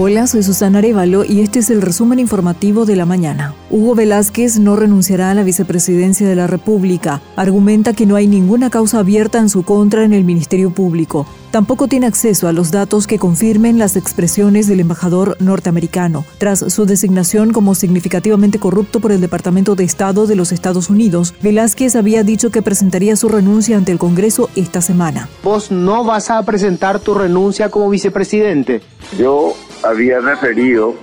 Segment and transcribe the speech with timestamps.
[0.00, 3.56] Hola, soy Susana Arevalo y este es el resumen informativo de la mañana.
[3.68, 7.20] Hugo Velázquez no renunciará a la vicepresidencia de la República.
[7.34, 11.26] Argumenta que no hay ninguna causa abierta en su contra en el Ministerio Público.
[11.50, 16.24] Tampoco tiene acceso a los datos que confirmen las expresiones del embajador norteamericano.
[16.38, 21.34] Tras su designación como significativamente corrupto por el Departamento de Estado de los Estados Unidos,
[21.42, 25.28] Velázquez había dicho que presentaría su renuncia ante el Congreso esta semana.
[25.42, 28.80] ¿Vos no vas a presentar tu renuncia como vicepresidente?
[29.18, 30.94] Yo había referido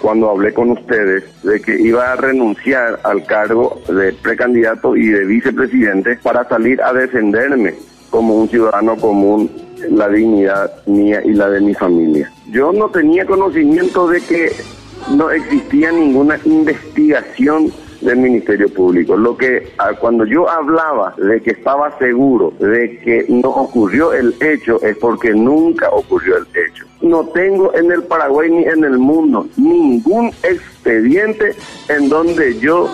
[0.00, 5.24] cuando hablé con ustedes de que iba a renunciar al cargo de precandidato y de
[5.26, 7.74] vicepresidente para salir a defenderme
[8.08, 9.50] como un ciudadano común
[9.90, 12.30] la dignidad mía y la de mi familia.
[12.50, 14.52] Yo no tenía conocimiento de que
[15.16, 19.16] no existía ninguna investigación del Ministerio Público.
[19.16, 24.34] Lo que ah, cuando yo hablaba de que estaba seguro de que no ocurrió el
[24.40, 26.86] hecho es porque nunca ocurrió el hecho.
[27.02, 31.54] No tengo en el Paraguay ni en el mundo ningún expediente
[31.88, 32.88] en donde yo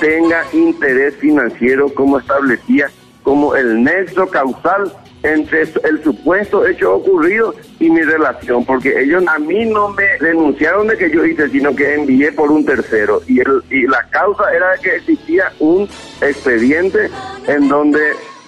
[0.00, 2.88] tenga interés financiero como establecía
[3.22, 4.92] como el nexo causal
[5.22, 10.88] entre el supuesto hecho ocurrido y mi relación, porque ellos a mí no me denunciaron
[10.88, 13.22] de que yo hice, sino que envié por un tercero.
[13.26, 15.88] Y, el, y la causa era que existía un
[16.20, 17.08] expediente
[17.46, 18.00] en donde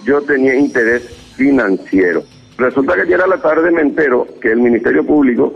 [0.05, 1.03] yo tenía interés
[1.37, 2.23] financiero.
[2.57, 5.55] Resulta que ayer a la tarde me entero que el Ministerio Público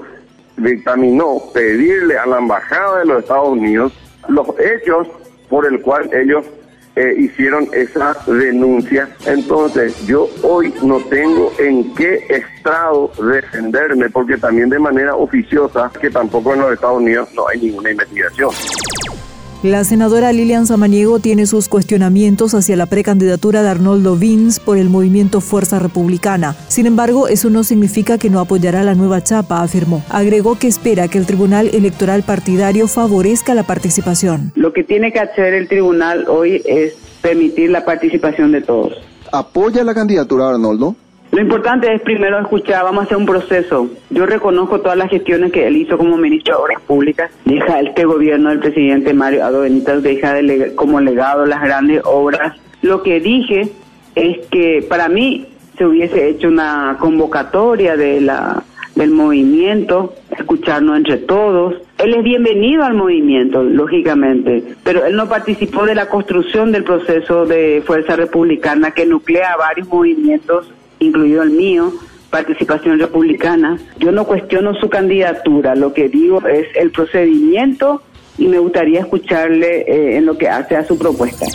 [0.56, 3.92] dictaminó pedirle a la Embajada de los Estados Unidos
[4.28, 5.06] los hechos
[5.48, 6.44] por el cual ellos
[6.98, 9.08] eh, hicieron esa denuncia.
[9.24, 16.10] Entonces, yo hoy no tengo en qué estrado defenderme, porque también de manera oficiosa, que
[16.10, 18.50] tampoco en los Estados Unidos no hay ninguna investigación.
[19.64, 24.88] La senadora Lilian Samaniego tiene sus cuestionamientos hacia la precandidatura de Arnoldo Vins por el
[24.88, 26.54] movimiento Fuerza Republicana.
[26.68, 30.04] Sin embargo, eso no significa que no apoyará la nueva chapa, afirmó.
[30.10, 34.52] Agregó que espera que el Tribunal Electoral Partidario favorezca la participación.
[34.54, 38.92] Lo que tiene que hacer el tribunal hoy es permitir la participación de todos.
[39.32, 40.94] ¿Apoya la candidatura de Arnoldo?
[41.38, 43.88] Lo importante es primero escuchar, vamos a hacer un proceso.
[44.10, 47.30] Yo reconozco todas las gestiones que él hizo como ministro de Obras Públicas.
[47.44, 50.34] Deja este gobierno del presidente Mario Ado Benítez, deja
[50.74, 52.56] como legado las grandes obras.
[52.82, 53.68] Lo que dije
[54.16, 55.46] es que para mí
[55.76, 58.64] se hubiese hecho una convocatoria de la
[58.96, 61.76] del movimiento, escucharnos entre todos.
[61.98, 67.46] Él es bienvenido al movimiento, lógicamente, pero él no participó de la construcción del proceso
[67.46, 71.92] de fuerza republicana que nuclea varios movimientos incluido el mío,
[72.30, 73.78] participación republicana.
[73.98, 78.02] Yo no cuestiono su candidatura, lo que digo es el procedimiento
[78.36, 81.46] y me gustaría escucharle eh, en lo que hace a su propuesta.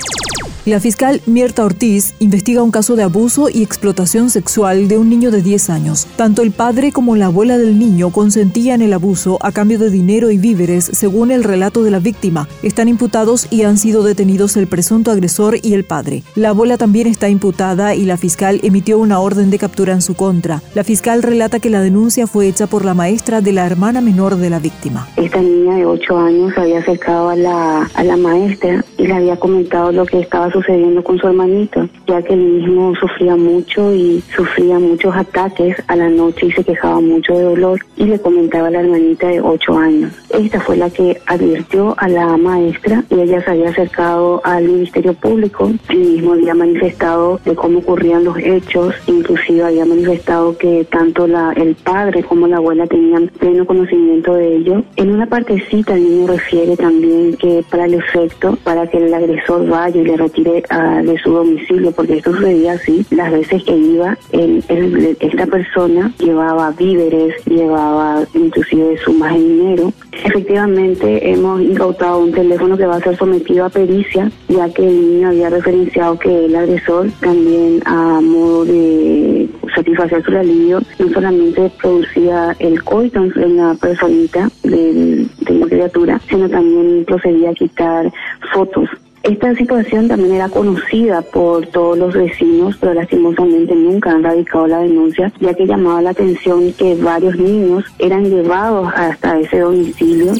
[0.66, 5.29] La fiscal Mierta Ortiz investiga un caso de abuso y explotación sexual de un niño
[5.29, 6.07] de 10 años.
[6.16, 10.31] Tanto el padre como la abuela del niño consentían el abuso a cambio de dinero
[10.31, 12.47] y víveres, según el relato de la víctima.
[12.62, 16.23] Están imputados y han sido detenidos el presunto agresor y el padre.
[16.34, 20.16] La abuela también está imputada y la fiscal emitió una orden de captura en su
[20.16, 20.62] contra.
[20.75, 24.38] La fiscal relata que la denuncia fue hecha por la maestra de la hermana menor
[24.38, 25.09] de la víctima.
[25.18, 29.35] Esta niña de 8 años había acercado a la, a la maestra y le había
[29.35, 34.24] comentado lo que estaba sucediendo con su hermanito, ya que él mismo sufría mucho y
[34.36, 38.68] sufría muchos ataques a la noche y se quejaba mucho de dolor y le comentaba
[38.68, 40.14] a la hermanita de 8 años.
[40.30, 45.14] Esta fue la que advirtió a la maestra y ella se había acercado al Ministerio
[45.14, 51.28] Público y mismo había manifestado de cómo ocurrían los hechos, inclusive había manifestado que tanto
[51.28, 54.84] la, el padre como la abuela tenían pleno conocimiento de ello.
[54.96, 59.68] En una partecita el niño refiere también que para el efecto, para que el agresor
[59.68, 64.17] vaya y le retire de su domicilio, porque esto sucedía así, las veces que iba,
[64.31, 69.93] esta persona llevaba víveres, llevaba inclusive sumas de dinero.
[70.11, 75.13] Efectivamente, hemos incautado un teléfono que va a ser sometido a pericia, ya que el
[75.13, 81.72] niño había referenciado que el agresor también a modo de satisfacer su alivio, no solamente
[81.81, 88.11] producía el coito en la personita de, de la criatura, sino también procedía a quitar
[88.53, 88.89] fotos
[89.23, 94.79] esta situación también era conocida por todos los vecinos, pero lastimosamente nunca han radicado la
[94.79, 100.34] denuncia, ya que llamaba la atención que varios niños eran llevados hasta ese domicilio.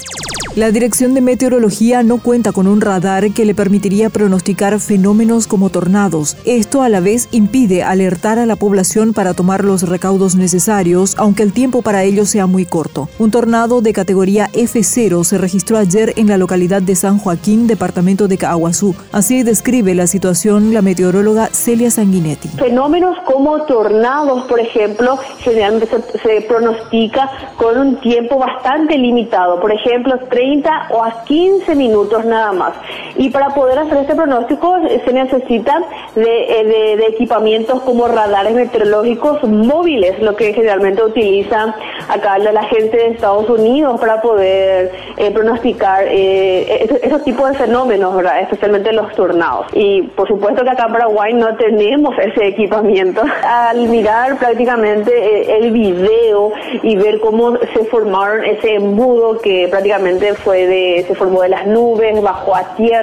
[0.56, 5.72] La Dirección de Meteorología no cuenta con un radar que le permitiría pronosticar fenómenos como
[5.72, 6.38] tornados.
[6.46, 11.42] Esto a la vez impide alertar a la población para tomar los recaudos necesarios, aunque
[11.42, 13.10] el tiempo para ello sea muy corto.
[13.18, 18.28] Un tornado de categoría F0 se registró ayer en la localidad de San Joaquín, departamento
[18.28, 18.94] de Caguazú.
[19.12, 22.50] Así describe la situación la meteoróloga Celia Sanguinetti.
[22.50, 27.28] Fenómenos como tornados, por ejemplo, generalmente se, se pronostica
[27.58, 29.60] con un tiempo bastante limitado.
[29.60, 30.14] Por ejemplo,
[30.44, 32.74] 30 o a 15 minutos nada más.
[33.16, 35.84] Y para poder hacer este pronóstico eh, se necesita
[36.16, 41.76] eh, de, de, equipamientos como radares meteorológicos móviles, lo que generalmente utiliza
[42.10, 48.16] acá la gente de Estados Unidos para poder eh, pronosticar eh, esos, tipos de fenómenos,
[48.16, 48.42] ¿verdad?
[48.42, 49.68] especialmente los tornados.
[49.74, 53.22] Y por supuesto que acá en Paraguay no tenemos ese equipamiento.
[53.44, 56.52] Al mirar prácticamente el video
[56.82, 61.68] y ver cómo se formaron ese embudo que prácticamente fue de, se formó de las
[61.68, 63.03] nubes, bajó a tierra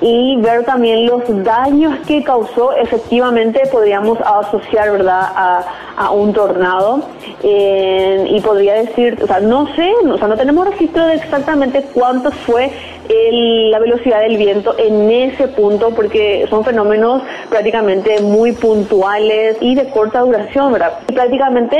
[0.00, 5.64] y ver también los daños que causó, efectivamente podríamos asociar, ¿verdad?, a,
[5.96, 7.02] a un tornado.
[7.42, 11.84] Eh, y podría decir, o sea, no sé, o sea, no tenemos registro de exactamente
[11.94, 12.72] cuánto fue
[13.08, 19.88] la velocidad del viento en ese punto porque son fenómenos prácticamente muy puntuales y de
[19.90, 20.92] corta duración, ¿verdad?
[21.16, 21.76] prácticamente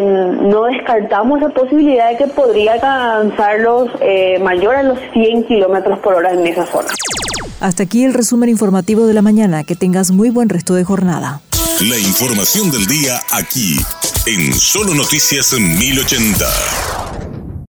[0.00, 5.98] no descartamos la posibilidad de que podría alcanzar los eh, mayor a los 100 kilómetros
[6.00, 6.88] por hora en esa zona.
[7.60, 9.64] Hasta aquí el resumen informativo de la mañana.
[9.64, 11.40] Que tengas muy buen resto de jornada.
[11.82, 13.76] La información del día aquí,
[14.26, 16.97] en Solo Noticias 1080.